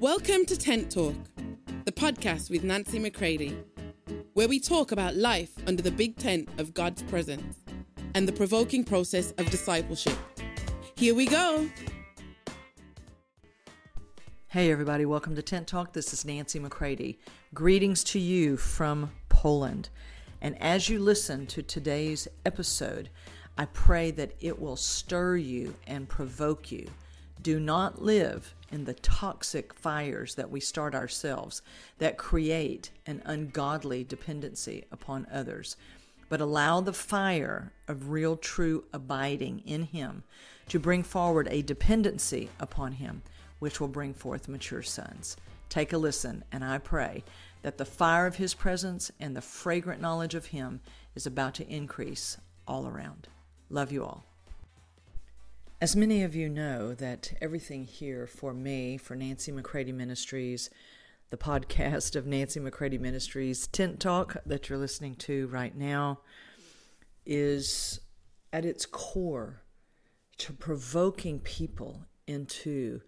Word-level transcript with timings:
Welcome 0.00 0.44
to 0.46 0.56
Tent 0.56 0.92
Talk, 0.92 1.16
the 1.84 1.90
podcast 1.90 2.50
with 2.50 2.62
Nancy 2.62 3.00
McCready, 3.00 3.58
where 4.34 4.46
we 4.46 4.60
talk 4.60 4.92
about 4.92 5.16
life 5.16 5.50
under 5.66 5.82
the 5.82 5.90
big 5.90 6.16
tent 6.16 6.48
of 6.58 6.72
God's 6.72 7.02
presence 7.02 7.56
and 8.14 8.28
the 8.28 8.32
provoking 8.32 8.84
process 8.84 9.32
of 9.38 9.50
discipleship. 9.50 10.16
Here 10.94 11.16
we 11.16 11.26
go. 11.26 11.68
Hey, 14.46 14.70
everybody, 14.70 15.04
welcome 15.04 15.34
to 15.34 15.42
Tent 15.42 15.66
Talk. 15.66 15.94
This 15.94 16.12
is 16.12 16.24
Nancy 16.24 16.60
McCready. 16.60 17.18
Greetings 17.52 18.04
to 18.04 18.20
you 18.20 18.56
from 18.56 19.10
Poland. 19.28 19.88
And 20.40 20.56
as 20.62 20.88
you 20.88 21.00
listen 21.00 21.44
to 21.48 21.62
today's 21.64 22.28
episode, 22.46 23.10
I 23.58 23.64
pray 23.64 24.12
that 24.12 24.36
it 24.38 24.62
will 24.62 24.76
stir 24.76 25.38
you 25.38 25.74
and 25.88 26.08
provoke 26.08 26.70
you. 26.70 26.86
Do 27.48 27.58
not 27.58 28.02
live 28.02 28.54
in 28.70 28.84
the 28.84 28.92
toxic 28.92 29.72
fires 29.72 30.34
that 30.34 30.50
we 30.50 30.60
start 30.60 30.94
ourselves 30.94 31.62
that 31.96 32.18
create 32.18 32.90
an 33.06 33.22
ungodly 33.24 34.04
dependency 34.04 34.84
upon 34.92 35.26
others, 35.32 35.74
but 36.28 36.42
allow 36.42 36.82
the 36.82 36.92
fire 36.92 37.72
of 37.88 38.10
real, 38.10 38.36
true 38.36 38.84
abiding 38.92 39.62
in 39.64 39.84
Him 39.84 40.24
to 40.68 40.78
bring 40.78 41.02
forward 41.02 41.48
a 41.50 41.62
dependency 41.62 42.50
upon 42.60 42.92
Him, 42.92 43.22
which 43.60 43.80
will 43.80 43.88
bring 43.88 44.12
forth 44.12 44.46
mature 44.46 44.82
sons. 44.82 45.34
Take 45.70 45.94
a 45.94 45.96
listen, 45.96 46.44
and 46.52 46.62
I 46.62 46.76
pray 46.76 47.24
that 47.62 47.78
the 47.78 47.86
fire 47.86 48.26
of 48.26 48.36
His 48.36 48.52
presence 48.52 49.10
and 49.18 49.34
the 49.34 49.40
fragrant 49.40 50.02
knowledge 50.02 50.34
of 50.34 50.44
Him 50.44 50.80
is 51.14 51.26
about 51.26 51.54
to 51.54 51.66
increase 51.66 52.36
all 52.66 52.86
around. 52.86 53.26
Love 53.70 53.90
you 53.90 54.04
all. 54.04 54.26
As 55.80 55.94
many 55.94 56.24
of 56.24 56.34
you 56.34 56.48
know, 56.48 56.92
that 56.94 57.34
everything 57.40 57.84
here 57.84 58.26
for 58.26 58.52
me, 58.52 58.96
for 58.96 59.14
Nancy 59.14 59.52
McCready 59.52 59.92
Ministries, 59.92 60.70
the 61.30 61.36
podcast 61.36 62.16
of 62.16 62.26
Nancy 62.26 62.58
McCready 62.58 62.98
Ministries, 62.98 63.68
Tent 63.68 64.00
Talk 64.00 64.38
that 64.44 64.68
you're 64.68 64.76
listening 64.78 65.14
to 65.16 65.46
right 65.46 65.76
now, 65.76 66.18
is 67.24 68.00
at 68.52 68.64
its 68.64 68.86
core 68.86 69.62
to 70.38 70.52
provoking 70.52 71.38
people 71.38 72.06
into 72.26 73.00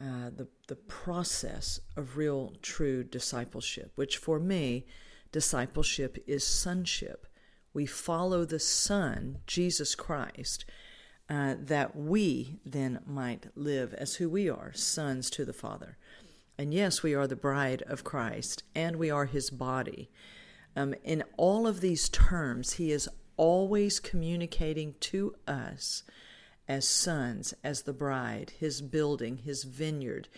uh, 0.00 0.30
the, 0.34 0.48
the 0.68 0.76
process 0.76 1.78
of 1.94 2.16
real, 2.16 2.54
true 2.62 3.04
discipleship, 3.04 3.92
which 3.96 4.16
for 4.16 4.40
me, 4.40 4.86
discipleship 5.30 6.16
is 6.26 6.42
sonship. 6.42 7.26
We 7.74 7.84
follow 7.84 8.46
the 8.46 8.60
Son, 8.60 9.40
Jesus 9.46 9.94
Christ, 9.94 10.64
uh, 11.30 11.54
that 11.58 11.94
we 11.94 12.58
then 12.64 13.00
might 13.06 13.46
live 13.54 13.92
as 13.94 14.16
who 14.16 14.28
we 14.30 14.48
are, 14.48 14.72
sons 14.72 15.28
to 15.30 15.44
the 15.44 15.52
Father. 15.52 15.98
And 16.56 16.72
yes, 16.72 17.02
we 17.02 17.14
are 17.14 17.26
the 17.26 17.36
bride 17.36 17.82
of 17.82 18.02
Christ, 18.02 18.62
and 18.74 18.96
we 18.96 19.10
are 19.10 19.26
his 19.26 19.50
body. 19.50 20.10
Um, 20.74 20.94
in 21.04 21.22
all 21.36 21.66
of 21.66 21.80
these 21.80 22.08
terms, 22.08 22.74
he 22.74 22.90
is 22.90 23.08
always 23.36 24.00
communicating 24.00 24.94
to 25.00 25.34
us 25.46 26.02
as 26.66 26.86
sons, 26.86 27.54
as 27.64 27.82
the 27.82 27.92
bride, 27.92 28.52
his 28.58 28.82
building, 28.82 29.38
his 29.38 29.64
vineyard, 29.64 30.28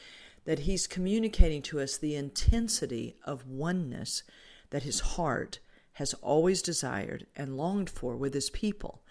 that 0.45 0.61
he's 0.61 0.87
communicating 0.87 1.63
to 1.63 1.81
us 1.81 1.97
the 1.97 2.15
intensity 2.15 3.17
of 3.25 3.47
oneness 3.47 4.23
that 4.71 4.85
his 4.85 5.01
heart 5.01 5.59
has 5.95 6.15
always 6.15 6.63
desired 6.63 7.27
and 7.37 7.57
longed 7.57 7.91
for 7.91 8.17
with 8.17 8.33
his 8.33 8.51
people, 8.51 9.03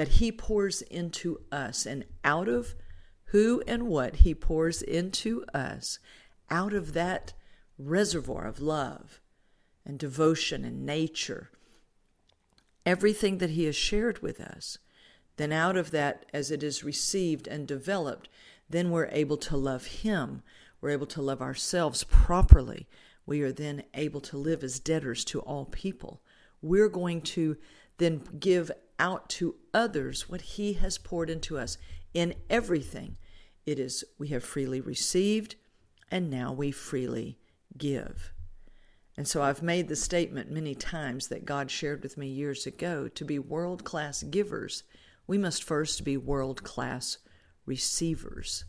that 0.00 0.16
he 0.16 0.32
pours 0.32 0.80
into 0.80 1.38
us, 1.52 1.84
and 1.84 2.06
out 2.24 2.48
of 2.48 2.74
who 3.24 3.62
and 3.66 3.82
what 3.82 4.16
he 4.16 4.34
pours 4.34 4.80
into 4.80 5.44
us, 5.52 5.98
out 6.48 6.72
of 6.72 6.94
that 6.94 7.34
reservoir 7.76 8.46
of 8.46 8.60
love 8.60 9.20
and 9.84 9.98
devotion 9.98 10.64
and 10.64 10.86
nature, 10.86 11.50
everything 12.86 13.36
that 13.36 13.50
he 13.50 13.64
has 13.64 13.76
shared 13.76 14.22
with 14.22 14.40
us, 14.40 14.78
then 15.36 15.52
out 15.52 15.76
of 15.76 15.90
that, 15.90 16.24
as 16.32 16.50
it 16.50 16.62
is 16.62 16.82
received 16.82 17.46
and 17.46 17.68
developed, 17.68 18.30
then 18.70 18.90
we're 18.90 19.10
able 19.12 19.36
to 19.36 19.54
love 19.54 19.84
him. 19.84 20.40
We're 20.80 20.88
able 20.88 21.08
to 21.08 21.20
love 21.20 21.42
ourselves 21.42 22.04
properly 22.04 22.88
we 23.26 23.42
are 23.42 23.52
then 23.52 23.84
able 23.94 24.20
to 24.22 24.36
live 24.36 24.64
as 24.64 24.80
debtors 24.80 25.24
to 25.26 25.40
all 25.40 25.66
people. 25.66 26.22
We're 26.62 26.88
going 26.88 27.20
to 27.22 27.58
then 27.98 28.22
give 28.40 28.72
out 29.00 29.28
to 29.30 29.56
others 29.74 30.28
what 30.28 30.42
He 30.42 30.74
has 30.74 30.98
poured 30.98 31.30
into 31.30 31.58
us 31.58 31.78
in 32.14 32.34
everything. 32.48 33.16
It 33.66 33.78
is 33.78 34.04
we 34.18 34.28
have 34.28 34.44
freely 34.44 34.80
received, 34.80 35.56
and 36.10 36.30
now 36.30 36.52
we 36.52 36.70
freely 36.70 37.38
give. 37.76 38.32
And 39.16 39.26
so 39.26 39.42
I've 39.42 39.62
made 39.62 39.88
the 39.88 39.96
statement 39.96 40.50
many 40.50 40.74
times 40.74 41.28
that 41.28 41.44
God 41.44 41.70
shared 41.70 42.02
with 42.02 42.16
me 42.16 42.28
years 42.28 42.66
ago 42.66 43.08
to 43.08 43.24
be 43.24 43.38
world 43.38 43.84
class 43.84 44.22
givers, 44.22 44.84
we 45.26 45.36
must 45.36 45.64
first 45.64 46.04
be 46.04 46.16
world 46.16 46.62
class 46.62 47.18
receivers. 47.66 48.64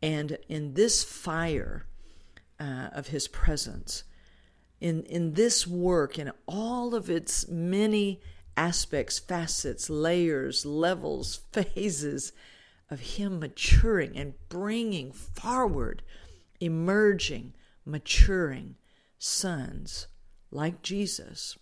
And 0.00 0.38
in 0.48 0.74
this 0.74 1.02
fire, 1.02 1.86
uh, 2.60 2.88
of 2.92 3.08
his 3.08 3.28
presence. 3.28 4.04
In, 4.80 5.02
in 5.04 5.34
this 5.34 5.66
work, 5.66 6.18
in 6.18 6.32
all 6.46 6.94
of 6.94 7.10
its 7.10 7.48
many 7.48 8.20
aspects, 8.58 9.20
facets, 9.20 9.88
layers, 9.88 10.66
levels, 10.66 11.40
phases 11.52 12.32
of 12.90 13.00
him 13.00 13.38
maturing 13.38 14.16
and 14.16 14.34
bringing 14.48 15.12
forward, 15.12 16.02
emerging, 16.60 17.54
maturing 17.84 18.74
sons 19.18 20.08
like 20.50 20.82
Jesus. 20.82 21.56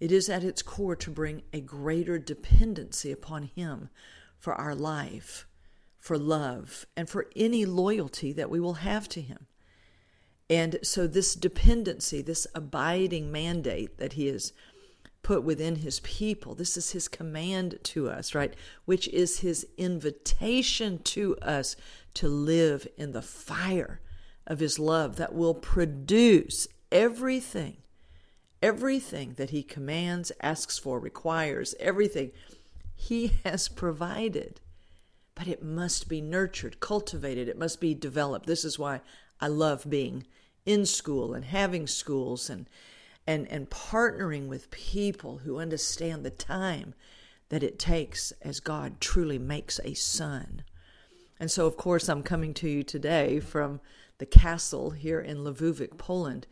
It 0.00 0.12
is 0.12 0.28
at 0.28 0.44
its 0.44 0.62
core 0.62 0.96
to 0.96 1.10
bring 1.10 1.42
a 1.52 1.60
greater 1.60 2.18
dependency 2.18 3.10
upon 3.10 3.44
Him 3.44 3.90
for 4.38 4.54
our 4.54 4.74
life, 4.74 5.46
for 5.98 6.16
love 6.16 6.86
and 6.96 7.08
for 7.08 7.26
any 7.34 7.64
loyalty 7.64 8.32
that 8.32 8.50
we 8.50 8.60
will 8.60 8.74
have 8.74 9.08
to 9.10 9.20
Him. 9.20 9.46
And 10.48 10.78
so, 10.82 11.06
this 11.06 11.34
dependency, 11.34 12.22
this 12.22 12.46
abiding 12.54 13.32
mandate 13.32 13.98
that 13.98 14.14
He 14.14 14.28
has 14.28 14.52
put 15.28 15.44
within 15.44 15.76
His 15.76 16.00
people, 16.00 16.54
this 16.54 16.78
is 16.78 16.92
His 16.92 17.06
command 17.06 17.78
to 17.82 18.08
us, 18.08 18.34
right? 18.34 18.54
Which 18.86 19.06
is 19.08 19.40
His 19.40 19.66
invitation 19.76 21.00
to 21.00 21.36
us 21.42 21.76
to 22.14 22.26
live 22.26 22.88
in 22.96 23.12
the 23.12 23.20
fire 23.20 24.00
of 24.46 24.60
His 24.60 24.78
love 24.78 25.16
that 25.16 25.34
will 25.34 25.52
produce 25.52 26.66
everything, 26.90 27.76
everything 28.62 29.34
that 29.34 29.50
He 29.50 29.62
commands, 29.62 30.32
asks 30.40 30.78
for, 30.78 30.98
requires, 30.98 31.74
everything 31.78 32.32
He 32.96 33.32
has 33.44 33.68
provided 33.68 34.62
but 35.34 35.46
it 35.46 35.62
must 35.62 36.08
be 36.08 36.20
nurtured, 36.20 36.80
cultivated, 36.80 37.48
it 37.48 37.56
must 37.56 37.80
be 37.80 37.94
developed. 37.94 38.46
This 38.46 38.64
is 38.64 38.76
why 38.76 39.02
I 39.40 39.46
love 39.46 39.88
being 39.88 40.26
in 40.66 40.84
school 40.84 41.32
and 41.32 41.44
having 41.44 41.86
schools 41.86 42.50
and 42.50 42.66
and 43.28 43.46
and 43.48 43.70
partnering 43.70 44.48
with 44.48 44.72
people 44.72 45.38
who 45.38 45.58
understand 45.58 46.24
the 46.24 46.30
time 46.30 46.94
that 47.50 47.62
it 47.62 47.78
takes 47.78 48.32
as 48.42 48.58
God 48.58 49.00
truly 49.00 49.38
makes 49.38 49.78
a 49.84 49.94
son. 49.94 50.64
And 51.38 51.50
so 51.50 51.66
of 51.66 51.76
course 51.76 52.08
I'm 52.08 52.22
coming 52.22 52.54
to 52.54 52.68
you 52.68 52.82
today 52.82 53.38
from 53.38 53.80
the 54.18 54.26
castle 54.26 54.90
here 54.90 55.20
in 55.20 55.38
Lwówek, 55.38 55.96
Poland. 55.98 56.46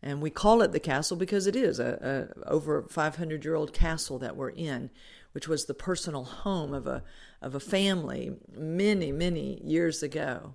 And 0.00 0.22
we 0.22 0.30
call 0.30 0.62
it 0.62 0.70
the 0.70 0.78
castle 0.78 1.16
because 1.16 1.48
it 1.48 1.56
is 1.56 1.80
a, 1.80 2.30
a 2.44 2.48
over 2.48 2.82
500 2.82 3.44
year 3.44 3.56
old 3.56 3.72
castle 3.72 4.20
that 4.20 4.36
we're 4.36 4.50
in 4.50 4.90
which 5.32 5.48
was 5.48 5.66
the 5.66 5.74
personal 5.74 6.24
home 6.24 6.72
of 6.74 6.86
a, 6.86 7.02
of 7.40 7.54
a 7.54 7.60
family 7.60 8.32
many, 8.56 9.12
many 9.12 9.60
years 9.62 10.02
ago. 10.02 10.54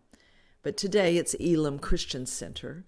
But 0.62 0.78
today 0.78 1.18
it's 1.18 1.36
Elam 1.40 1.80
Christian 1.80 2.26
Center, 2.26 2.86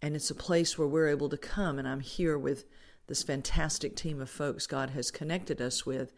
and 0.00 0.14
it's 0.14 0.30
a 0.30 0.34
place 0.34 0.78
where 0.78 0.88
we're 0.88 1.08
able 1.08 1.28
to 1.28 1.36
come, 1.36 1.78
and 1.78 1.88
I'm 1.88 2.00
here 2.00 2.38
with 2.38 2.64
this 3.06 3.22
fantastic 3.22 3.96
team 3.96 4.20
of 4.20 4.30
folks 4.30 4.66
God 4.66 4.90
has 4.90 5.10
connected 5.10 5.60
us 5.60 5.84
with 5.84 6.12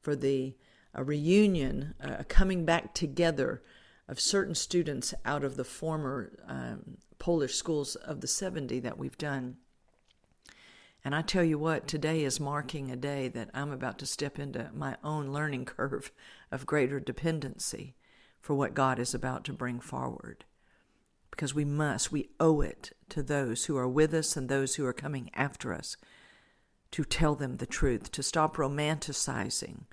for 0.00 0.14
the 0.14 0.54
a 0.94 1.02
reunion, 1.02 1.94
a 2.00 2.24
coming 2.24 2.64
back 2.64 2.94
together 2.94 3.62
of 4.06 4.20
certain 4.20 4.54
students 4.54 5.12
out 5.24 5.42
of 5.42 5.56
the 5.56 5.64
former 5.64 6.32
um, 6.46 6.98
Polish 7.18 7.54
schools 7.54 7.96
of 7.96 8.20
the 8.20 8.26
70 8.26 8.80
that 8.80 8.98
we've 8.98 9.18
done. 9.18 9.56
And 11.04 11.14
I 11.14 11.22
tell 11.22 11.44
you 11.44 11.58
what, 11.58 11.86
today 11.86 12.22
is 12.22 12.40
marking 12.40 12.90
a 12.90 12.96
day 12.96 13.28
that 13.28 13.50
I'm 13.52 13.72
about 13.72 13.98
to 13.98 14.06
step 14.06 14.38
into 14.38 14.70
my 14.74 14.96
own 15.02 15.28
learning 15.28 15.64
curve 15.66 16.12
of 16.50 16.66
greater 16.66 17.00
dependency 17.00 17.96
for 18.40 18.54
what 18.54 18.74
God 18.74 18.98
is 18.98 19.14
about 19.14 19.44
to 19.44 19.52
bring 19.52 19.80
forward. 19.80 20.44
Because 21.34 21.52
we 21.52 21.64
must, 21.64 22.12
we 22.12 22.28
owe 22.38 22.60
it 22.60 22.92
to 23.08 23.20
those 23.20 23.64
who 23.64 23.76
are 23.76 23.88
with 23.88 24.14
us 24.14 24.36
and 24.36 24.48
those 24.48 24.76
who 24.76 24.86
are 24.86 24.92
coming 24.92 25.30
after 25.34 25.74
us 25.74 25.96
to 26.92 27.02
tell 27.02 27.34
them 27.34 27.56
the 27.56 27.66
truth, 27.66 28.12
to 28.12 28.22
stop 28.22 28.56
romanticizing 28.56 29.86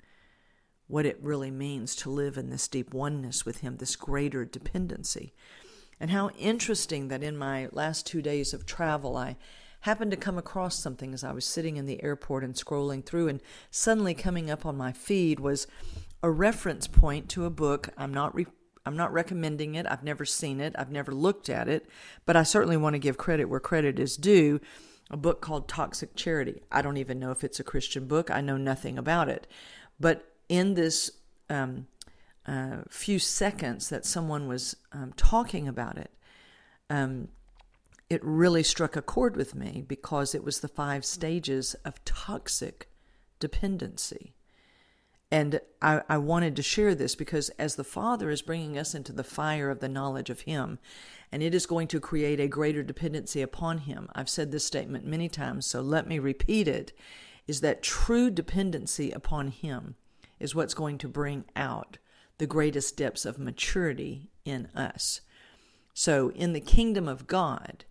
what 0.86 1.04
it 1.04 1.18
really 1.20 1.50
means 1.50 1.96
to 1.96 2.10
live 2.10 2.38
in 2.38 2.48
this 2.48 2.68
deep 2.68 2.94
oneness 2.94 3.44
with 3.44 3.58
Him, 3.58 3.78
this 3.78 3.96
greater 3.96 4.44
dependency. 4.44 5.34
And 5.98 6.12
how 6.12 6.30
interesting 6.38 7.08
that 7.08 7.24
in 7.24 7.36
my 7.36 7.68
last 7.72 8.06
two 8.06 8.22
days 8.22 8.54
of 8.54 8.64
travel, 8.64 9.16
I 9.16 9.36
happened 9.80 10.12
to 10.12 10.16
come 10.16 10.38
across 10.38 10.78
something 10.78 11.12
as 11.12 11.24
I 11.24 11.32
was 11.32 11.44
sitting 11.44 11.76
in 11.76 11.86
the 11.86 12.04
airport 12.04 12.44
and 12.44 12.54
scrolling 12.54 13.04
through, 13.04 13.26
and 13.26 13.40
suddenly 13.68 14.14
coming 14.14 14.48
up 14.48 14.64
on 14.64 14.76
my 14.76 14.92
feed 14.92 15.40
was 15.40 15.66
a 16.22 16.30
reference 16.30 16.86
point 16.86 17.28
to 17.30 17.46
a 17.46 17.50
book. 17.50 17.88
I'm 17.98 18.14
not 18.14 18.32
re- 18.32 18.46
I'm 18.84 18.96
not 18.96 19.12
recommending 19.12 19.74
it. 19.74 19.86
I've 19.88 20.02
never 20.02 20.24
seen 20.24 20.60
it. 20.60 20.74
I've 20.76 20.90
never 20.90 21.12
looked 21.12 21.48
at 21.48 21.68
it, 21.68 21.88
but 22.26 22.36
I 22.36 22.42
certainly 22.42 22.76
want 22.76 22.94
to 22.94 22.98
give 22.98 23.16
credit 23.16 23.44
where 23.44 23.60
credit 23.60 23.98
is 23.98 24.16
due. 24.16 24.60
A 25.10 25.16
book 25.16 25.40
called 25.40 25.68
Toxic 25.68 26.16
Charity. 26.16 26.62
I 26.70 26.82
don't 26.82 26.96
even 26.96 27.18
know 27.18 27.30
if 27.30 27.44
it's 27.44 27.60
a 27.60 27.64
Christian 27.64 28.06
book. 28.06 28.30
I 28.30 28.40
know 28.40 28.56
nothing 28.56 28.98
about 28.98 29.28
it. 29.28 29.46
But 30.00 30.24
in 30.48 30.74
this 30.74 31.10
um, 31.48 31.86
uh, 32.46 32.78
few 32.88 33.18
seconds 33.18 33.88
that 33.90 34.06
someone 34.06 34.48
was 34.48 34.74
um, 34.92 35.12
talking 35.16 35.68
about 35.68 35.98
it, 35.98 36.10
um, 36.90 37.28
it 38.10 38.20
really 38.24 38.62
struck 38.62 38.96
a 38.96 39.02
chord 39.02 39.36
with 39.36 39.54
me 39.54 39.84
because 39.86 40.34
it 40.34 40.44
was 40.44 40.60
the 40.60 40.68
five 40.68 41.04
stages 41.04 41.74
of 41.84 42.04
toxic 42.04 42.88
dependency. 43.38 44.34
And 45.32 45.62
I, 45.80 46.02
I, 46.10 46.18
wanted 46.18 46.56
to 46.56 46.62
share 46.62 46.94
this 46.94 47.14
because 47.14 47.48
as 47.58 47.76
the 47.76 47.84
Father 47.84 48.28
is 48.28 48.42
bringing 48.42 48.76
us 48.76 48.94
into 48.94 49.14
the 49.14 49.24
fire 49.24 49.70
of 49.70 49.80
the 49.80 49.88
knowledge 49.88 50.28
of 50.28 50.42
Him, 50.42 50.78
and 51.32 51.42
it 51.42 51.54
is 51.54 51.64
going 51.64 51.88
to 51.88 52.00
create 52.00 52.38
a 52.38 52.46
greater 52.46 52.82
dependency 52.82 53.40
upon 53.40 53.78
Him. 53.78 54.10
I've 54.14 54.28
said 54.28 54.52
this 54.52 54.66
statement 54.66 55.06
many 55.06 55.30
times, 55.30 55.64
so 55.64 55.80
let 55.80 56.06
me 56.06 56.18
repeat 56.18 56.68
it 56.68 56.92
is 57.46 57.62
that 57.62 57.82
true 57.82 58.28
dependency 58.28 59.10
upon 59.10 59.48
Him 59.48 59.94
is 60.38 60.54
what's 60.54 60.74
going 60.74 60.98
to 60.98 61.08
bring 61.08 61.46
out 61.56 61.96
the 62.36 62.46
greatest 62.46 62.98
depths 62.98 63.24
of 63.24 63.38
maturity 63.38 64.28
in 64.44 64.66
us. 64.74 65.22
So, 65.94 66.30
in 66.34 66.52
the 66.52 66.60
kingdom 66.60 67.08
of 67.08 67.26
God, 67.26 67.86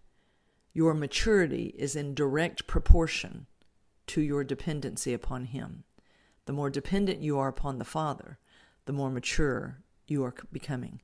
your 0.74 0.94
maturity 0.94 1.74
is 1.76 1.96
in 1.96 2.14
direct 2.14 2.68
proportion 2.68 3.48
to 4.06 4.22
your 4.22 4.44
dependency 4.44 5.12
upon 5.12 5.46
Him. 5.46 5.86
The 6.46 6.54
more 6.54 6.70
dependent 6.70 7.22
you 7.22 7.38
are 7.38 7.48
upon 7.48 7.78
the 7.78 7.86
Father, 7.86 8.40
the 8.86 8.94
more 8.94 9.10
mature 9.10 9.78
you 10.08 10.24
are 10.24 10.34
becoming. 10.52 11.02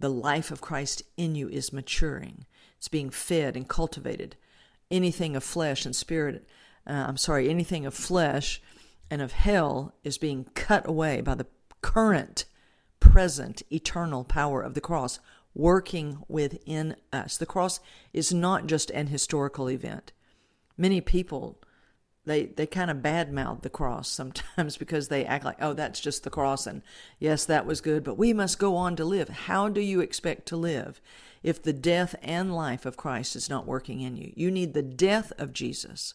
The 0.00 0.08
life 0.08 0.50
of 0.50 0.60
Christ 0.60 1.02
in 1.16 1.34
you 1.34 1.48
is 1.48 1.72
maturing, 1.72 2.46
it's 2.76 2.88
being 2.88 3.10
fed 3.10 3.56
and 3.56 3.68
cultivated. 3.68 4.36
Anything 4.90 5.36
of 5.36 5.44
flesh 5.44 5.84
and 5.84 5.94
spirit, 5.94 6.46
uh, 6.86 7.04
I'm 7.08 7.16
sorry, 7.16 7.50
anything 7.50 7.84
of 7.84 7.94
flesh 7.94 8.62
and 9.10 9.20
of 9.20 9.32
hell 9.32 9.94
is 10.04 10.18
being 10.18 10.46
cut 10.54 10.86
away 10.88 11.20
by 11.20 11.34
the 11.34 11.46
current, 11.82 12.44
present, 13.00 13.62
eternal 13.70 14.24
power 14.24 14.62
of 14.62 14.74
the 14.74 14.80
cross 14.80 15.18
working 15.54 16.22
within 16.28 16.96
us. 17.12 17.36
The 17.36 17.46
cross 17.46 17.80
is 18.12 18.32
not 18.32 18.66
just 18.66 18.90
an 18.90 19.08
historical 19.08 19.68
event. 19.68 20.12
Many 20.76 21.00
people 21.00 21.58
they 22.24 22.46
they 22.46 22.66
kind 22.66 22.90
of 22.90 22.98
badmouth 22.98 23.62
the 23.62 23.70
cross 23.70 24.08
sometimes 24.08 24.76
because 24.78 25.08
they 25.08 25.24
act 25.24 25.44
like 25.44 25.58
oh 25.60 25.72
that's 25.72 26.00
just 26.00 26.24
the 26.24 26.30
cross 26.30 26.66
and 26.66 26.82
yes 27.18 27.44
that 27.44 27.66
was 27.66 27.80
good 27.80 28.04
but 28.04 28.18
we 28.18 28.32
must 28.32 28.58
go 28.58 28.76
on 28.76 28.96
to 28.96 29.04
live. 29.04 29.28
How 29.28 29.68
do 29.68 29.80
you 29.80 30.00
expect 30.00 30.46
to 30.48 30.56
live 30.56 31.00
if 31.42 31.62
the 31.62 31.72
death 31.72 32.14
and 32.22 32.54
life 32.54 32.84
of 32.84 32.96
Christ 32.96 33.36
is 33.36 33.48
not 33.48 33.66
working 33.66 34.00
in 34.00 34.16
you? 34.16 34.32
You 34.36 34.50
need 34.50 34.74
the 34.74 34.82
death 34.82 35.32
of 35.38 35.52
Jesus 35.52 36.14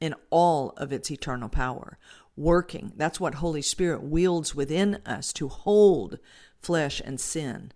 in 0.00 0.14
all 0.30 0.70
of 0.76 0.92
its 0.92 1.10
eternal 1.10 1.48
power 1.48 1.98
working. 2.36 2.92
That's 2.96 3.18
what 3.18 3.36
holy 3.36 3.62
spirit 3.62 4.02
wields 4.02 4.54
within 4.54 5.00
us 5.06 5.32
to 5.34 5.48
hold 5.48 6.18
flesh 6.60 7.00
and 7.04 7.18
sin 7.18 7.72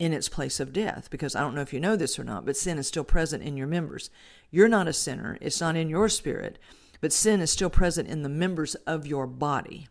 in 0.00 0.12
its 0.12 0.28
place 0.28 0.58
of 0.58 0.72
death 0.72 1.08
because 1.10 1.36
I 1.36 1.40
don't 1.40 1.54
know 1.54 1.60
if 1.60 1.72
you 1.72 1.78
know 1.78 1.94
this 1.94 2.18
or 2.18 2.24
not 2.24 2.44
but 2.44 2.56
sin 2.56 2.78
is 2.78 2.88
still 2.88 3.04
present 3.04 3.44
in 3.44 3.56
your 3.56 3.68
members 3.68 4.10
you're 4.50 4.68
not 4.68 4.88
a 4.88 4.92
sinner, 4.92 5.38
it's 5.40 5.60
not 5.60 5.76
in 5.76 5.88
your 5.88 6.08
spirit, 6.08 6.58
but 7.00 7.12
sin 7.12 7.40
is 7.40 7.50
still 7.50 7.70
present 7.70 8.08
in 8.08 8.22
the 8.22 8.28
members 8.28 8.74
of 8.86 9.06
your 9.06 9.26
body. 9.26 9.88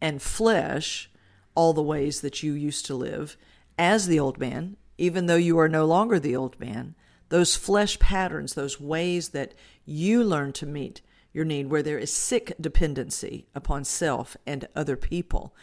And 0.00 0.22
flesh, 0.22 1.10
all 1.54 1.72
the 1.72 1.82
ways 1.82 2.20
that 2.22 2.42
you 2.42 2.52
used 2.52 2.86
to 2.86 2.94
live 2.94 3.36
as 3.78 4.06
the 4.06 4.18
old 4.18 4.38
man, 4.38 4.76
even 4.96 5.26
though 5.26 5.36
you 5.36 5.58
are 5.58 5.68
no 5.68 5.84
longer 5.84 6.18
the 6.18 6.34
old 6.34 6.58
man, 6.58 6.94
those 7.28 7.54
flesh 7.54 7.98
patterns, 7.98 8.54
those 8.54 8.80
ways 8.80 9.30
that 9.30 9.54
you 9.84 10.24
learn 10.24 10.52
to 10.54 10.66
meet 10.66 11.02
your 11.32 11.44
need, 11.44 11.68
where 11.68 11.82
there 11.82 11.98
is 11.98 12.12
sick 12.12 12.54
dependency 12.58 13.46
upon 13.54 13.84
self 13.84 14.36
and 14.46 14.66
other 14.74 14.96
people, 14.96 15.54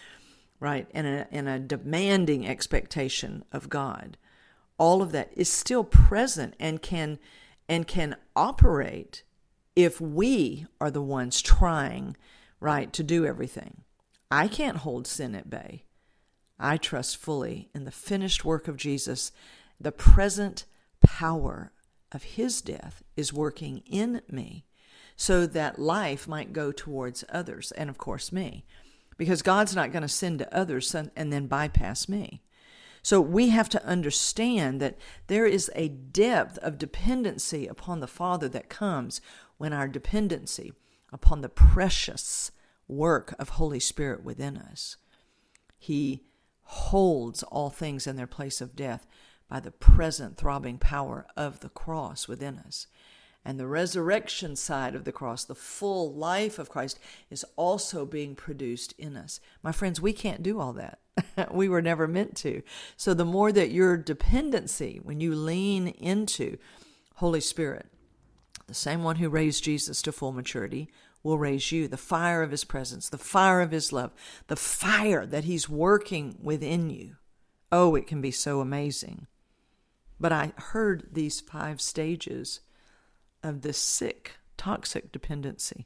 right? 0.60 0.88
And 0.94 1.07
a, 1.07 1.28
and 1.31 1.48
a 1.48 1.60
demanding 1.60 2.48
expectation 2.48 3.44
of 3.52 3.69
God. 3.69 4.18
All 4.78 5.02
of 5.02 5.12
that 5.12 5.31
is 5.34 5.52
still 5.52 5.84
present 5.84 6.56
and 6.60 6.81
can 6.81 7.19
and 7.68 7.88
can 7.88 8.16
operate 8.36 9.24
if 9.75 10.00
we 10.00 10.68
are 10.80 10.92
the 10.92 11.02
ones 11.02 11.42
trying, 11.42 12.16
right, 12.60 12.94
to 12.94 13.04
do 13.04 13.25
everything. 13.25 13.81
I 14.30 14.48
can't 14.48 14.78
hold 14.78 15.07
sin 15.07 15.34
at 15.34 15.50
bay. 15.50 15.84
I 16.60 16.78
trust 16.78 17.18
fully 17.18 17.69
in 17.74 17.84
the 17.84 17.92
finished 17.92 18.46
work 18.46 18.68
of 18.68 18.78
Jesus. 18.78 19.31
The 19.80 19.92
present 19.92 20.66
power 21.01 21.72
of 22.12 22.24
his 22.24 22.62
death 22.62 23.04
is 23.18 23.34
working 23.34 23.84
in 23.86 24.22
me 24.30 24.66
so 25.18 25.46
that 25.46 25.80
life 25.80 26.28
might 26.28 26.54
go 26.54 26.72
towards 26.72 27.24
others 27.30 27.72
and, 27.74 27.90
of 27.90 27.98
course, 27.98 28.31
me. 28.31 28.66
Because 29.18 29.42
God's 29.42 29.76
not 29.76 29.92
going 29.92 30.02
to 30.02 30.08
send 30.08 30.40
to 30.40 30.56
others 30.56 30.94
and 30.94 31.32
then 31.32 31.48
bypass 31.48 32.10
me. 32.10 32.42
So 33.02 33.22
we 33.22 33.50
have 33.50 33.70
to 33.70 33.86
understand 33.86 34.82
that 34.82 34.98
there 35.28 35.46
is 35.46 35.72
a 35.76 35.90
depth 35.90 36.58
of 36.58 36.80
dependency 36.80 37.68
upon 37.68 38.00
the 38.00 38.08
Father 38.08 38.50
that 38.50 38.68
comes 38.68 39.22
when 39.58 39.74
our 39.74 39.88
dependency 39.88 40.74
upon 41.14 41.42
the 41.42 41.50
precious 41.50 42.52
work 42.88 43.36
of 43.38 43.50
Holy 43.50 43.80
Spirit 43.80 44.24
within 44.24 44.58
us. 44.58 44.98
He 45.78 46.24
holds 46.64 47.44
all 47.44 47.70
things 47.70 48.08
in 48.08 48.16
their 48.16 48.28
place 48.28 48.60
of 48.60 48.76
death 48.76 49.06
by 49.48 49.60
the 49.60 49.72
present 49.72 50.36
throbbing 50.38 50.80
power 50.80 51.28
of 51.38 51.60
the 51.60 51.70
cross 51.70 52.28
within 52.28 52.58
us. 52.58 52.88
And 53.46 53.60
the 53.60 53.68
resurrection 53.68 54.56
side 54.56 54.96
of 54.96 55.04
the 55.04 55.12
cross, 55.12 55.46
the 55.46 55.54
full 55.54 56.12
life 56.12 56.58
of 56.58 56.70
Christ, 56.70 57.00
is 57.30 57.46
also 57.56 58.04
being 58.04 58.34
produced 58.34 58.96
in 58.98 59.16
us. 59.16 59.40
My 59.62 59.72
friends, 59.72 60.02
we 60.02 60.14
can't 60.14 60.42
do 60.42 60.60
all 60.60 60.74
that. 60.74 61.00
we 61.52 61.70
were 61.70 61.82
never 61.82 62.08
meant 62.08 62.36
to. 62.38 62.64
So 62.98 63.14
the 63.14 63.24
more 63.24 63.52
that 63.52 63.70
your 63.70 63.98
dependency, 63.98 65.00
when 65.04 65.20
you 65.20 65.36
lean 65.36 65.90
into 65.90 66.58
Holy 67.18 67.40
Spirit, 67.40 67.86
the 68.66 68.74
same 68.74 69.04
one 69.04 69.18
who 69.18 69.30
raised 69.30 69.64
Jesus 69.64 70.02
to 70.02 70.12
full 70.12 70.32
maturity, 70.32 70.90
will 71.22 71.38
raise 71.38 71.72
you. 71.72 71.88
The 71.88 71.98
fire 71.98 72.42
of 72.42 72.50
his 72.50 72.64
presence, 72.64 73.10
the 73.10 73.20
fire 73.20 73.62
of 73.62 73.70
his 73.70 73.94
love, 73.94 74.12
the 74.48 74.56
fire 74.56 75.24
that 75.24 75.44
he's 75.44 75.70
working 75.70 76.36
within 76.42 76.90
you. 76.90 77.18
Oh, 77.72 77.94
it 77.94 78.08
can 78.08 78.22
be 78.22 78.32
so 78.32 78.60
amazing. 78.60 79.28
But 80.20 80.32
I 80.32 80.54
heard 80.58 81.10
these 81.12 81.42
five 81.42 81.80
stages 81.80 82.62
of 83.46 83.62
this 83.62 83.78
sick, 83.78 84.38
toxic 84.58 85.12
dependency, 85.12 85.86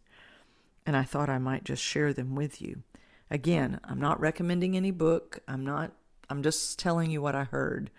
and 0.85 0.95
I 0.95 1.03
thought 1.03 1.29
I 1.29 1.37
might 1.37 1.63
just 1.63 1.83
share 1.83 2.13
them 2.13 2.35
with 2.35 2.61
you. 2.61 2.83
Again, 3.29 3.79
I'm 3.83 3.99
not 3.99 4.19
recommending 4.19 4.75
any 4.75 4.91
book. 4.91 5.39
I'm 5.47 5.63
not 5.63 5.91
I'm 6.29 6.43
just 6.43 6.77
telling 6.77 7.11
you 7.11 7.21
what 7.21 7.35
I 7.35 7.43
heard. 7.43 7.89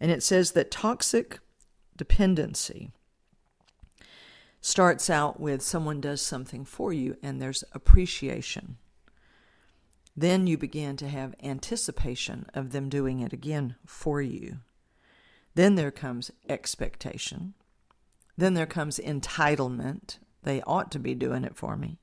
And 0.00 0.10
it 0.10 0.22
says 0.22 0.52
that 0.52 0.70
toxic 0.70 1.40
dependency 1.96 2.92
starts 4.60 5.10
out 5.10 5.40
with 5.40 5.62
someone 5.62 6.00
does 6.00 6.20
something 6.20 6.64
for 6.64 6.92
you 6.92 7.16
and 7.22 7.40
there's 7.40 7.64
appreciation. 7.72 8.76
Then 10.16 10.46
you 10.46 10.56
begin 10.56 10.96
to 10.98 11.08
have 11.08 11.34
anticipation 11.42 12.46
of 12.54 12.72
them 12.72 12.88
doing 12.88 13.20
it 13.20 13.32
again 13.32 13.76
for 13.84 14.22
you. 14.22 14.58
Then 15.54 15.74
there 15.74 15.90
comes 15.90 16.30
expectation. 16.48 17.54
Then 18.36 18.54
there 18.54 18.66
comes 18.66 18.98
entitlement. 18.98 20.18
They 20.42 20.62
ought 20.62 20.90
to 20.92 20.98
be 20.98 21.14
doing 21.14 21.44
it 21.44 21.56
for 21.56 21.76
me. 21.76 21.98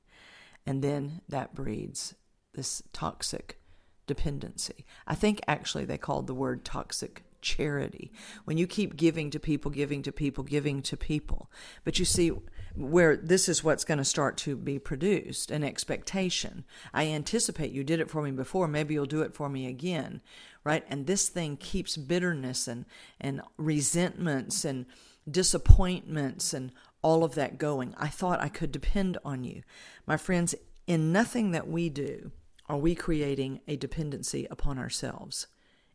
And 0.66 0.82
then 0.82 1.20
that 1.28 1.54
breeds 1.54 2.14
this 2.54 2.82
toxic 2.92 3.60
dependency. 4.06 4.84
I 5.06 5.14
think 5.14 5.40
actually 5.46 5.84
they 5.84 5.98
called 5.98 6.26
the 6.26 6.34
word 6.34 6.64
toxic 6.64 7.24
charity. 7.40 8.10
When 8.44 8.56
you 8.56 8.66
keep 8.66 8.96
giving 8.96 9.30
to 9.30 9.38
people, 9.38 9.70
giving 9.70 10.02
to 10.02 10.12
people, 10.12 10.44
giving 10.44 10.82
to 10.82 10.96
people. 10.96 11.50
But 11.84 11.98
you 11.98 12.04
see, 12.04 12.32
where 12.74 13.16
this 13.16 13.48
is 13.48 13.62
what's 13.62 13.84
going 13.84 13.98
to 13.98 14.04
start 14.04 14.36
to 14.36 14.56
be 14.56 14.78
produced 14.78 15.50
an 15.50 15.62
expectation. 15.62 16.64
I 16.92 17.06
anticipate 17.06 17.70
you 17.70 17.84
did 17.84 18.00
it 18.00 18.10
for 18.10 18.20
me 18.22 18.32
before, 18.32 18.66
maybe 18.66 18.94
you'll 18.94 19.06
do 19.06 19.22
it 19.22 19.34
for 19.34 19.48
me 19.48 19.68
again, 19.68 20.20
right? 20.64 20.84
And 20.88 21.06
this 21.06 21.28
thing 21.28 21.56
keeps 21.56 21.96
bitterness 21.96 22.66
and, 22.66 22.84
and 23.20 23.42
resentments 23.56 24.64
and 24.64 24.86
disappointments 25.30 26.52
and 26.52 26.72
all 27.02 27.24
of 27.24 27.34
that 27.34 27.58
going. 27.58 27.94
I 27.96 28.08
thought 28.08 28.40
I 28.40 28.48
could 28.48 28.72
depend 28.72 29.18
on 29.24 29.44
you. 29.44 29.62
My 30.06 30.16
friends, 30.16 30.54
in 30.86 31.12
nothing 31.12 31.50
that 31.52 31.68
we 31.68 31.88
do, 31.88 32.32
are 32.68 32.78
we 32.78 32.94
creating 32.94 33.60
a 33.68 33.76
dependency 33.76 34.46
upon 34.50 34.78
ourselves? 34.78 35.46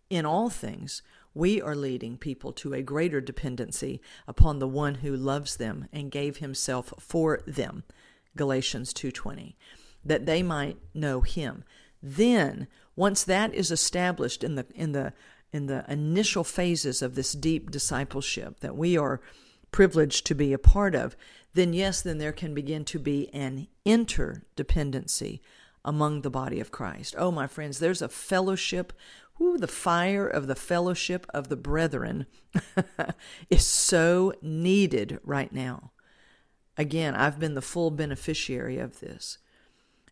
in 0.09 0.25
all 0.25 0.49
things, 0.49 1.01
we 1.33 1.61
are 1.61 1.75
leading 1.75 2.17
people 2.17 2.51
to 2.51 2.73
a 2.73 2.81
greater 2.81 3.21
dependency 3.21 4.01
upon 4.27 4.59
the 4.59 4.67
one 4.67 4.95
who 4.95 5.15
loves 5.15 5.57
them 5.57 5.87
and 5.93 6.11
gave 6.11 6.37
himself 6.37 6.93
for 6.99 7.41
them. 7.45 7.83
Galatians 8.35 8.93
2:20 8.93 9.55
that 10.03 10.25
they 10.25 10.41
might 10.41 10.77
know 10.93 11.19
him. 11.21 11.63
Then, 12.01 12.67
once 12.95 13.23
that 13.25 13.53
is 13.53 13.69
established 13.69 14.43
in 14.43 14.55
the 14.55 14.65
in 14.73 14.93
the 14.93 15.13
in 15.51 15.67
the 15.67 15.85
initial 15.87 16.43
phases 16.43 17.01
of 17.01 17.15
this 17.15 17.33
deep 17.33 17.71
discipleship 17.71 18.59
that 18.59 18.77
we 18.77 18.97
are 18.97 19.21
privileged 19.71 20.25
to 20.27 20.35
be 20.35 20.53
a 20.53 20.59
part 20.59 20.95
of, 20.95 21.15
then 21.53 21.73
yes, 21.73 22.01
then 22.01 22.17
there 22.17 22.31
can 22.31 22.53
begin 22.53 22.85
to 22.85 22.99
be 22.99 23.33
an 23.33 23.67
interdependency 23.85 25.39
among 25.83 26.21
the 26.21 26.29
body 26.29 26.59
of 26.59 26.71
Christ. 26.71 27.15
Oh, 27.17 27.31
my 27.31 27.47
friends, 27.47 27.79
there's 27.79 28.01
a 28.01 28.09
fellowship. 28.09 28.93
Ooh, 29.41 29.57
the 29.57 29.67
fire 29.67 30.27
of 30.27 30.47
the 30.47 30.55
fellowship 30.55 31.25
of 31.33 31.49
the 31.49 31.55
brethren 31.55 32.25
is 33.49 33.65
so 33.65 34.33
needed 34.41 35.19
right 35.23 35.51
now. 35.51 35.91
Again, 36.77 37.15
I've 37.15 37.39
been 37.39 37.55
the 37.55 37.61
full 37.61 37.91
beneficiary 37.91 38.77
of 38.77 38.99
this. 38.99 39.37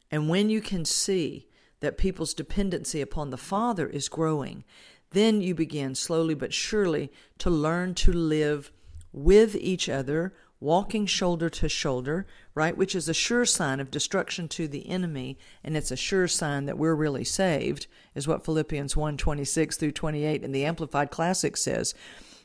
And 0.09 0.29
when 0.29 0.49
you 0.49 0.61
can 0.61 0.85
see 0.85 1.47
that 1.79 1.97
people's 1.97 2.33
dependency 2.33 3.01
upon 3.01 3.29
the 3.29 3.37
Father 3.37 3.87
is 3.87 4.09
growing, 4.09 4.63
then 5.11 5.41
you 5.41 5.55
begin 5.55 5.95
slowly 5.95 6.33
but 6.33 6.53
surely 6.53 7.11
to 7.39 7.49
learn 7.49 7.93
to 7.95 8.11
live 8.11 8.71
with 9.11 9.55
each 9.55 9.87
other, 9.89 10.33
walking 10.59 11.05
shoulder 11.05 11.49
to 11.49 11.69
shoulder, 11.69 12.27
right? 12.53 12.77
Which 12.77 12.95
is 12.95 13.07
a 13.07 13.13
sure 13.13 13.45
sign 13.45 13.79
of 13.79 13.91
destruction 13.91 14.47
to 14.49 14.67
the 14.67 14.87
enemy, 14.89 15.37
and 15.63 15.77
it's 15.77 15.91
a 15.91 15.95
sure 15.95 16.27
sign 16.27 16.65
that 16.65 16.77
we're 16.77 16.95
really 16.95 17.23
saved, 17.23 17.87
is 18.15 18.27
what 18.27 18.43
Philippians 18.43 18.95
1 18.95 19.17
26 19.17 19.77
through 19.77 19.91
28 19.91 20.43
in 20.43 20.51
the 20.51 20.65
Amplified 20.65 21.11
Classic 21.11 21.55
says, 21.55 21.93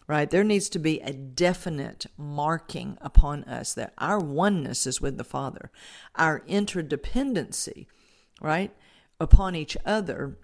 right? 0.07 0.31
There 0.31 0.45
needs 0.45 0.69
to 0.71 0.78
be 0.78 1.00
a 1.00 1.12
definite 1.12 2.07
marking 2.16 2.99
upon 3.00 3.45
us 3.45 3.75
that 3.75 3.95
our 3.99 4.19
oneness 4.19 4.87
is 4.87 5.00
with 5.00 5.16
the 5.16 5.25
Father, 5.25 5.71
our 6.16 6.40
interdependency, 6.40 7.87
right, 8.40 8.75
upon 9.19 9.54
each 9.54 9.76
other, 9.85 10.37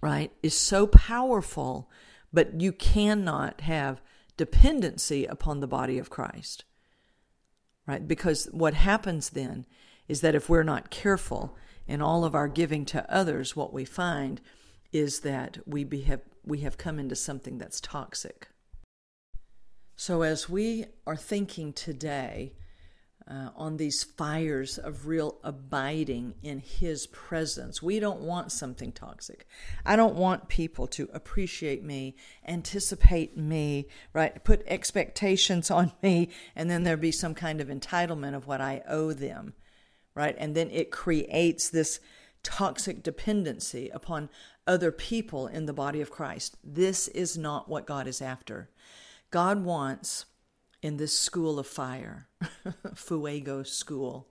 right, 0.00 0.32
is 0.42 0.56
so 0.56 0.86
powerful, 0.86 1.90
but 2.32 2.60
you 2.60 2.72
cannot 2.72 3.62
have 3.62 4.00
dependency 4.36 5.24
upon 5.24 5.60
the 5.60 5.66
body 5.66 5.98
of 5.98 6.10
Christ 6.10 6.64
right? 7.88 8.06
Because 8.06 8.44
what 8.52 8.74
happens 8.74 9.30
then 9.30 9.66
is 10.06 10.20
that 10.20 10.36
if 10.36 10.48
we're 10.48 10.62
not 10.62 10.90
careful 10.90 11.56
in 11.88 12.02
all 12.02 12.24
of 12.24 12.34
our 12.34 12.46
giving 12.46 12.84
to 12.84 13.12
others, 13.12 13.56
what 13.56 13.72
we 13.72 13.84
find 13.84 14.40
is 14.92 15.20
that 15.20 15.58
we 15.66 15.82
be, 15.82 16.02
have 16.02 16.20
we 16.44 16.60
have 16.60 16.78
come 16.78 16.98
into 16.98 17.16
something 17.16 17.58
that's 17.58 17.80
toxic. 17.80 18.48
So 19.96 20.22
as 20.22 20.48
we 20.48 20.84
are 21.06 21.16
thinking 21.16 21.72
today 21.72 22.54
uh, 23.28 23.50
on 23.56 23.76
these 23.76 24.02
fires 24.02 24.78
of 24.78 25.06
real 25.06 25.36
abiding 25.44 26.34
in 26.42 26.60
His 26.60 27.06
presence. 27.08 27.82
We 27.82 28.00
don't 28.00 28.20
want 28.20 28.52
something 28.52 28.92
toxic. 28.92 29.46
I 29.84 29.96
don't 29.96 30.14
want 30.14 30.48
people 30.48 30.86
to 30.88 31.10
appreciate 31.12 31.84
me, 31.84 32.16
anticipate 32.46 33.36
me, 33.36 33.88
right? 34.14 34.42
Put 34.44 34.62
expectations 34.66 35.70
on 35.70 35.92
me, 36.02 36.30
and 36.56 36.70
then 36.70 36.84
there 36.84 36.96
be 36.96 37.12
some 37.12 37.34
kind 37.34 37.60
of 37.60 37.68
entitlement 37.68 38.34
of 38.34 38.46
what 38.46 38.60
I 38.60 38.82
owe 38.88 39.12
them, 39.12 39.52
right? 40.14 40.36
And 40.38 40.54
then 40.54 40.70
it 40.70 40.90
creates 40.90 41.68
this 41.68 42.00
toxic 42.42 43.02
dependency 43.02 43.90
upon 43.90 44.30
other 44.66 44.90
people 44.90 45.46
in 45.46 45.66
the 45.66 45.72
body 45.72 46.00
of 46.00 46.10
Christ. 46.10 46.56
This 46.64 47.08
is 47.08 47.36
not 47.36 47.68
what 47.68 47.86
God 47.86 48.06
is 48.06 48.22
after. 48.22 48.70
God 49.30 49.64
wants 49.64 50.24
in 50.82 50.96
this 50.96 51.18
school 51.18 51.58
of 51.58 51.66
fire, 51.66 52.28
Fuego 52.94 53.62
school, 53.62 54.28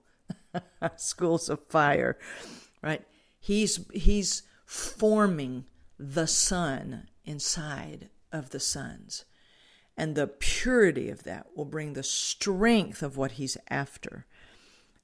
schools 0.96 1.48
of 1.48 1.66
fire, 1.68 2.18
right? 2.82 3.04
He's 3.38 3.80
he's 3.92 4.42
forming 4.64 5.64
the 5.98 6.26
sun 6.26 7.08
inside 7.24 8.08
of 8.32 8.50
the 8.50 8.60
sons. 8.60 9.24
And 9.96 10.14
the 10.14 10.28
purity 10.28 11.10
of 11.10 11.24
that 11.24 11.48
will 11.56 11.64
bring 11.64 11.92
the 11.92 12.04
strength 12.04 13.02
of 13.02 13.16
what 13.16 13.32
he's 13.32 13.56
after. 13.68 14.26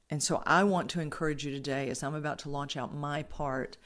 And 0.08 0.22
so 0.22 0.42
I 0.46 0.62
want 0.62 0.88
to 0.90 1.00
encourage 1.00 1.44
you 1.44 1.50
today 1.50 1.88
as 1.88 2.02
I'm 2.02 2.14
about 2.14 2.38
to 2.40 2.50
launch 2.50 2.76
out 2.76 2.94
my 2.94 3.24
part 3.24 3.76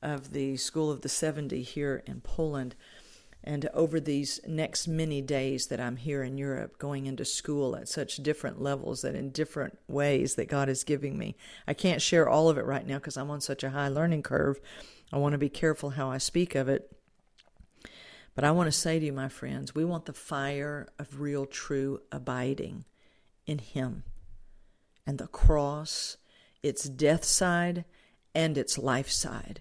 of 0.00 0.32
the 0.32 0.56
School 0.56 0.90
of 0.90 1.00
the 1.00 1.08
70 1.08 1.62
here 1.62 2.02
in 2.06 2.20
Poland 2.20 2.76
and 3.44 3.68
over 3.74 3.98
these 3.98 4.40
next 4.46 4.86
many 4.86 5.20
days 5.20 5.66
that 5.66 5.80
I'm 5.80 5.96
here 5.96 6.22
in 6.22 6.38
Europe, 6.38 6.78
going 6.78 7.06
into 7.06 7.24
school 7.24 7.74
at 7.74 7.88
such 7.88 8.16
different 8.16 8.62
levels 8.62 9.02
that 9.02 9.14
in 9.14 9.30
different 9.30 9.78
ways 9.88 10.36
that 10.36 10.48
God 10.48 10.68
is 10.68 10.84
giving 10.84 11.18
me. 11.18 11.36
I 11.66 11.74
can't 11.74 12.00
share 12.00 12.28
all 12.28 12.48
of 12.48 12.56
it 12.56 12.64
right 12.64 12.86
now 12.86 12.96
because 12.96 13.16
I'm 13.16 13.30
on 13.30 13.40
such 13.40 13.64
a 13.64 13.70
high 13.70 13.88
learning 13.88 14.22
curve. 14.22 14.60
I 15.12 15.18
want 15.18 15.32
to 15.32 15.38
be 15.38 15.48
careful 15.48 15.90
how 15.90 16.10
I 16.10 16.18
speak 16.18 16.54
of 16.54 16.68
it. 16.68 16.96
But 18.34 18.44
I 18.44 18.52
want 18.52 18.68
to 18.68 18.72
say 18.72 18.98
to 18.98 19.04
you, 19.04 19.12
my 19.12 19.28
friends, 19.28 19.74
we 19.74 19.84
want 19.84 20.06
the 20.06 20.12
fire 20.12 20.88
of 20.98 21.20
real, 21.20 21.44
true 21.44 22.00
abiding 22.10 22.84
in 23.46 23.58
Him. 23.58 24.04
And 25.04 25.18
the 25.18 25.26
cross, 25.26 26.16
its 26.62 26.84
death 26.84 27.24
side 27.24 27.84
and 28.34 28.56
its 28.56 28.78
life 28.78 29.10
side 29.10 29.60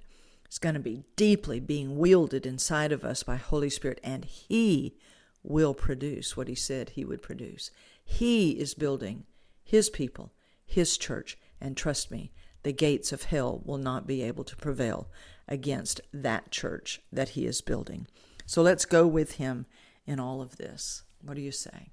is 0.51 0.59
going 0.59 0.75
to 0.75 0.81
be 0.81 1.03
deeply 1.15 1.59
being 1.59 1.97
wielded 1.97 2.45
inside 2.45 2.91
of 2.91 3.05
us 3.05 3.23
by 3.23 3.37
Holy 3.37 3.69
Spirit, 3.69 4.01
and 4.03 4.25
He 4.25 4.97
will 5.43 5.73
produce 5.73 6.35
what 6.35 6.49
He 6.49 6.55
said 6.55 6.89
He 6.89 7.05
would 7.05 7.21
produce. 7.21 7.71
He 8.03 8.51
is 8.51 8.73
building 8.73 9.23
His 9.63 9.89
people, 9.89 10.33
His 10.65 10.97
church, 10.97 11.37
and 11.61 11.77
trust 11.77 12.11
me, 12.11 12.31
the 12.63 12.73
gates 12.73 13.11
of 13.11 13.23
hell 13.23 13.61
will 13.65 13.77
not 13.77 14.05
be 14.05 14.21
able 14.21 14.43
to 14.43 14.55
prevail 14.57 15.07
against 15.47 16.01
that 16.13 16.51
church 16.51 17.01
that 17.11 17.29
He 17.29 17.45
is 17.45 17.61
building. 17.61 18.07
So 18.45 18.61
let's 18.61 18.85
go 18.85 19.07
with 19.07 19.33
Him 19.33 19.65
in 20.05 20.19
all 20.19 20.41
of 20.41 20.57
this. 20.57 21.03
What 21.21 21.35
do 21.35 21.41
you 21.41 21.51
say? 21.51 21.91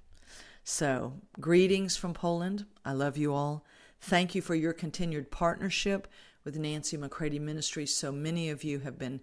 So, 0.63 1.13
greetings 1.39 1.95
from 1.95 2.13
Poland. 2.13 2.65
I 2.83 2.91
love 2.91 3.17
you 3.17 3.33
all. 3.33 3.65
Thank 4.01 4.35
you 4.35 4.41
for 4.41 4.55
your 4.55 4.73
continued 4.73 5.31
partnership 5.31 6.07
with 6.49 6.57
Nancy 6.57 6.97
McCready 6.97 7.37
Ministries. 7.37 7.95
So 7.95 8.11
many 8.11 8.49
of 8.49 8.63
you 8.63 8.79
have 8.79 8.97
been 8.97 9.21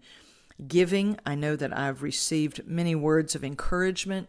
giving. 0.68 1.18
I 1.26 1.34
know 1.34 1.56
that 1.56 1.76
I've 1.76 2.00
received 2.00 2.68
many 2.68 2.94
words 2.94 3.34
of 3.34 3.42
encouragement 3.42 4.28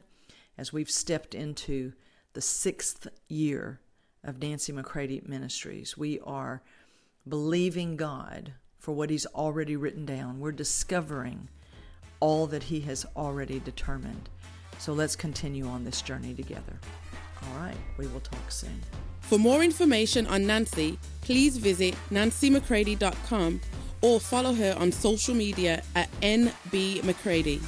as 0.58 0.74
we've 0.74 0.90
stepped 0.90 1.36
into 1.36 1.94
the 2.34 2.42
sixth 2.42 3.08
year 3.28 3.82
of 4.24 4.42
Nancy 4.42 4.72
McCready 4.72 5.22
Ministries. 5.24 5.96
We 5.96 6.20
are 6.22 6.64
believing 7.30 7.98
God 7.98 8.54
for 8.80 8.96
what 8.96 9.12
He's 9.12 9.28
already 9.28 9.76
written 9.76 10.08
down. 10.08 10.40
We're 10.40 10.52
discovering 10.52 11.50
all 12.20 12.48
that 12.48 12.64
He 12.64 12.80
has 12.80 13.06
already 13.16 13.60
determined. 13.60 14.28
So 14.80 14.94
let's 14.94 15.16
continue 15.16 15.68
on 15.68 15.84
this 15.84 16.02
journey 16.02 16.34
together. 16.34 16.80
All 17.44 17.60
right, 17.60 17.76
we 17.98 18.08
will 18.08 18.20
talk 18.20 18.52
soon. 18.52 18.82
For 19.22 19.38
more 19.38 19.64
information 19.64 20.26
on 20.28 20.48
Nancy, 20.48 20.98
please 21.22 21.58
visit 21.58 21.96
nancymccready.com 22.12 23.62
or 24.02 24.20
follow 24.20 24.54
her 24.54 24.76
on 24.80 24.92
social 24.92 25.36
media 25.36 25.84
at 25.96 26.10
NB 26.22 27.04
McCready. 27.04 27.60